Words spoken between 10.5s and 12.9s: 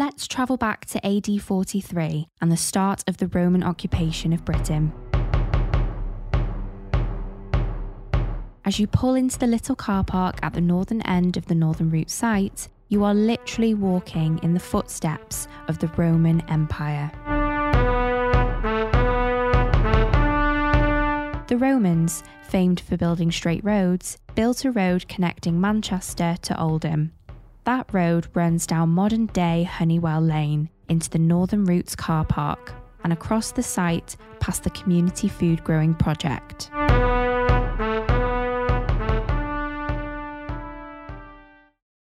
the northern end of the Northern Roots site,